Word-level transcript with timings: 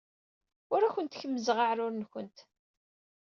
Ur 0.73 0.81
awent-kemmzeɣ 0.83 1.57
aɛrur-nwent. 1.63 2.37